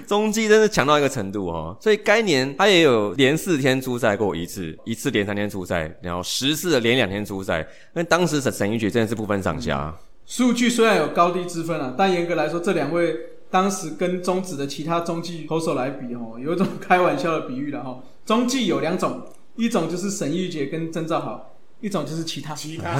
[0.05, 1.77] 中继真是强到一个程度哦。
[1.79, 7.65] 所以该年他也有连四天出赛过一次，一次连三天出赛，然后十次连两天出赛。
[7.93, 9.97] 那当时沈沈玉珏真的是不分上下。
[10.25, 13.15] 数据虽然有高低之分啊，但严格来说，这两位
[13.49, 18.03] 当时跟中职的其他中继投手来比哦，有一种开玩笑的比喻了哈。
[18.25, 19.21] 中继有两种，
[19.55, 21.48] 一种就是沈玉杰跟曾兆豪。
[21.81, 22.97] 一种就是其他，其他，阿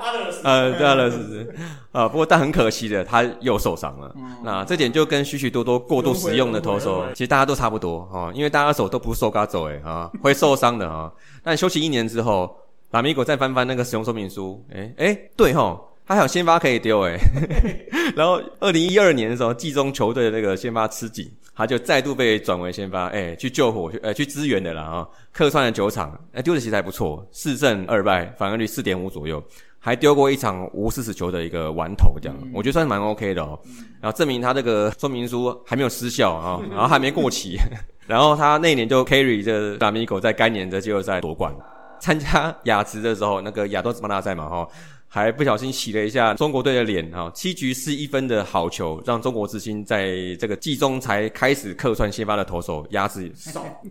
[0.00, 1.54] 阿勒斯，呃，对阿勒斯，
[1.92, 4.14] 啊，不过但很可惜的，他又受伤了。
[4.42, 11.12] 那这点就跟许许多多过度使用的投手，其实大家都差不多哈，因为大家手都不是受嘎走哎啊，会受伤的啊。
[11.42, 12.56] 但休息一年之后，
[12.92, 17.18] 拉米狗再翻翻那个使用说明书，哎哎，对吼，他还有先发可以丢哎。
[18.16, 21.30] 然后二零一二年的时候，季中球队的那个先发吃紧。
[21.56, 25.08] 他就再度被转为先发，哎，去救火，去，呃，去支援的了啊。
[25.32, 29.42] 客串了九场，哎，丢的其实还不错，四胜二败，防御率四点五左右，
[29.78, 33.58] 还丢过一场无四十球的一个完投，这样，我觉得算是蛮 OK 的哦。
[34.02, 37.56] 然后证明他这个说明书还没有失效啊， 然后还没过期。
[38.06, 41.52] 然后他那年就 carry 这大米狗在该年的季后赛夺冠，
[41.98, 44.68] 参加亚职的时候，那个亚洲职棒大赛嘛，哈。
[45.08, 53.32] 还不小心洗了一下中国队的脸哈，七局四一分的好球，让中国之星在这个季中才开始客串先发的投手压制。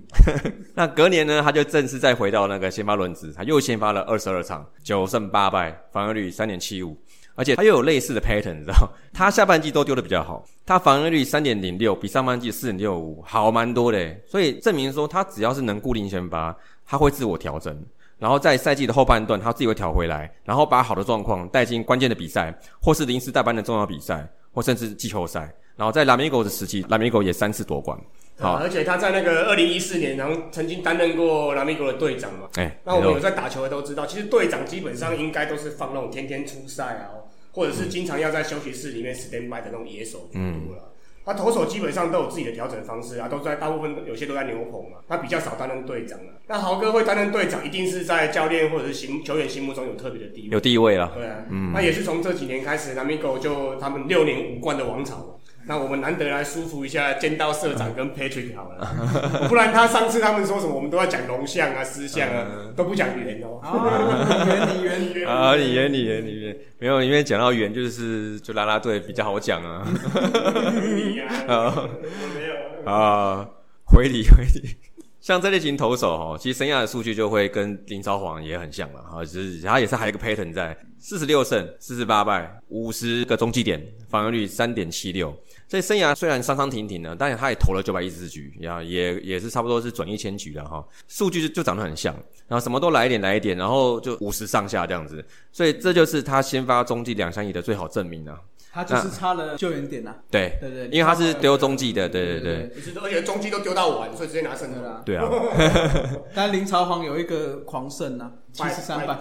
[0.75, 6.95] 那隔年呢，他就正式再回到那个先发轮值，他又先发了二十二场，九胜八败，防御率三点七五，
[7.33, 17.83] 而且他又有类似的 pattern，你知道他下半季都丢的比较好，他防御率三点零六，比上半季四点六五好蛮多的，所以证明说他只要是能固定先发，他会自我调整。
[18.17, 25.53] 然后在赛季的后半段，他自己会调回来，然后把好的状况带进关键的比赛，或是临时代班的重要比赛，或甚至季后赛。
[25.75, 27.99] 然后在拉米狗的时期，拉米狗也三次夺冠。
[28.37, 32.47] 好而且他在那个二零一四年，然后曾经担任过拉米狗的队长嘛。
[32.55, 37.11] 哎，那我们有在打球的都知道，其实队长基本上应该都是放那种天天出赛啊，
[37.51, 40.91] 或者是经常要在休息室里面 stand by 的那种野手居多了。
[41.25, 46.37] 他投手基本上都有自己的调整方式啊，都在大部分有些都在牛棚嘛，他比较少担任队长啊。
[46.47, 50.49] 那豪哥会担任队长，一定是在教练或者是心球员心目中有特别的地位。
[50.51, 51.11] 有地位了。
[51.15, 55.25] 对啊，嗯那也是从这几年开始，南米狗就他们六年五冠的王朝嘛。
[55.67, 62.45] 那我们难得来舒服一下剑道社长跟 Patrick 好了，不然他上次他们说什么，我们都要讲龙象啊、狮象啊，
[62.75, 63.59] 都不讲圆哦。
[63.65, 69.83] 啊，你圆你圆，啊，你圆你圆你圆，没有，因为讲到圆就是就拉拉队比较好讲啊。
[69.85, 72.91] 你 没有。
[72.91, 73.49] 啊，
[73.85, 74.75] 回礼回礼。
[75.19, 85.35] 像这类型投手哈，其实生涯的数据就会跟林超煌也很像了哈，只是他也是还有一个 pattern 在，四十六胜四十八败，五十个中继点，防御率三点七六。
[85.67, 90.85] 所以生涯虽然伤伤停停的，但是他也投了九百一十四局，呀，也也是差不多是准一千局了哈。
[91.07, 92.13] 数据就就长得很像，
[92.47, 95.25] 然后什么都来一点来一点，然后就五十上下这样子。
[95.51, 98.39] 所以这就是他先发中继两相宜的最好证明啊。
[98.71, 100.13] 他就是差了救援点呐。
[100.29, 102.71] 对对对因为他是丢中继的，对对对。
[103.01, 105.01] 而且中继都丢到完，所以直接拿胜了。
[105.05, 105.29] 对啦。
[105.55, 109.17] 对啊， 但林朝皇有一个狂胜呐，七十三败。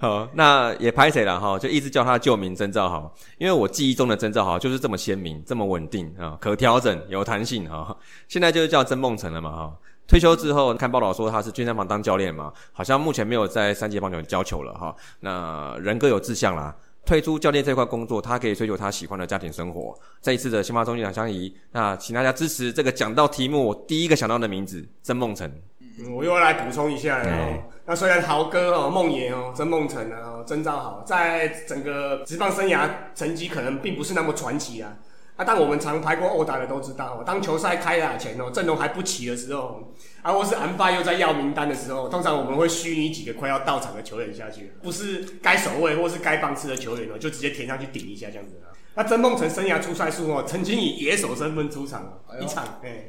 [0.00, 7.94] 好，那也拍谁了哈，就一直叫他旧名曾兆豪，因为我记忆中的曾兆豪就是这么鲜明、这么稳定啊，可调整、有弹性哈。
[8.26, 9.76] 现在就是叫曾梦成了嘛哈。
[10.08, 14.96] 退休之后，看报道说他是健身房当教练嘛，好像目前没有在三级棒球教球了哈。
[15.20, 16.74] 那人各有志向啦，
[17.04, 19.94] 退出教练这块工作，他可以追求他喜欢的家庭生活。
[20.22, 25.52] 这一次的新发中心两相宜，那请大家支持这个讲到题目，我第一个想到的名字曾梦成。
[26.00, 27.62] 嗯我又要来补充一下了哦哎。
[27.86, 34.96] 那虽然豪哥哦、梦爷哦、曾梦成啊、哦曾兆豪，在整个职棒生涯成绩可能并不是那么传奇啊。
[35.36, 39.90] 啊，但我们常排过殴打的都知道哦，当球赛开打前哦，阵容还不齐的时候，
[40.20, 48.68] 啊，或是安发又在要名单的时候，通常我们会虚拟几个快要到场的球员下去，不是该守卫或是该棒次的球员哦，就直接填上去顶一下这样子啊。
[49.00, 53.06] 那曾梦成生涯出赛数哦，曾经以野手身份出场哦，一场，哎、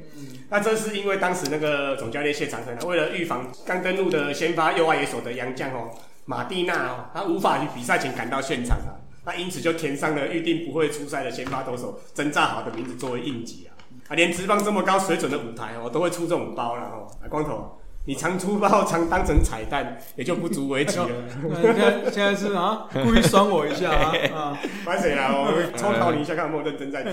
[0.49, 5.89] 那这是因为当时那个总教练谢长生啊，为了预防刚登陆的先发右外野手的杨将哦
[6.23, 13.75] 马蒂娜哦，他无法于比赛前赶到现场啊，那因此就填上了预定不会出赛的先发投手曾兆豪的名字作为应急啊。
[14.07, 17.11] 啊，连职棒这么高水准的舞台哦，都会出这种包了哦。
[17.21, 21.07] 啊，光头，你常出包常当成彩蛋， 也就不足为奇了。
[21.49, 24.59] 那现在现在是啊，故意酸我一下啊 啊！
[24.83, 25.31] 烦谁啦？
[25.33, 27.11] 我抽考你一下，看有没有认真在听。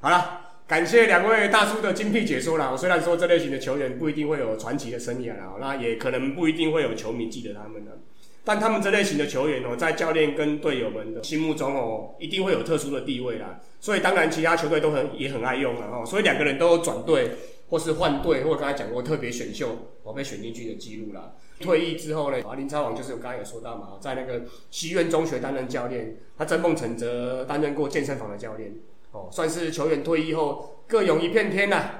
[0.00, 2.68] 好了，感谢两位大叔的精辟解说啦。
[2.70, 7.98] 我虽然说这类型的球员不一定会有传奇的生涯啦，那也可能不一定会有球迷记得他们的，
[8.44, 13.58] 但他们这类型的球员哦，在教练跟队友们的心目中哦，一定会有特殊的地位啦。
[13.80, 15.86] 所以当然，其他球队都很也很爱用了。
[15.86, 17.30] 哦，所以两个人都有转队
[17.70, 21.32] 或是换队，或者刚才讲过特别选秀我被选进去的记录啦。
[21.60, 28.74] 退役之后呢，啊林超王就是我刚才有说到嘛，在那个西苑中学担任教练，他曾梦成则担任过健身房的教练。
[29.12, 31.90] 哦，算是球员退役后各有一片天呐、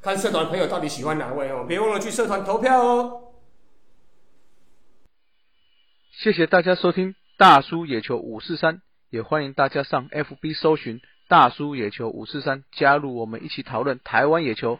[0.00, 3.22] 看社团朋友到底喜欢哪位哦，别忘了去社团投票哦。
[6.12, 14.78] 谢谢大家收听大叔野球五四三，也欢迎大家上 FB 搜寻大叔野球五四三，加入我们一起讨论台湾野球。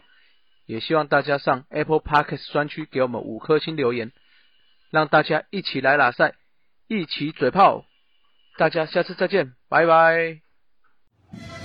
[0.69, 4.11] 也希望大家上 Apple Podcast 专区给我们五颗星留言，
[4.91, 6.35] 让大家一起来拉赛，
[6.87, 7.85] 一起嘴炮。
[8.55, 11.58] 大家下次再见，拜拜。